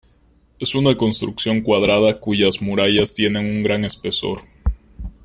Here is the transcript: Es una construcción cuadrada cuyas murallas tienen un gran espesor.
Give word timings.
Es 0.57 0.73
una 0.73 0.97
construcción 0.97 1.61
cuadrada 1.61 2.19
cuyas 2.19 2.59
murallas 2.63 3.13
tienen 3.13 3.45
un 3.45 3.61
gran 3.61 3.85
espesor. 3.85 4.39